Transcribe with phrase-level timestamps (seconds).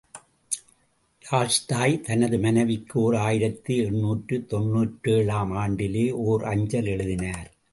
[1.25, 7.49] Tolstoy தனது மனைவிக்கு ஓர் ஆயிரத்து எண்ணூற்று தொன்னூற்றேழு ஆம் ஆண்டிலே ஓர் அஞ்சல் எழுதினார்.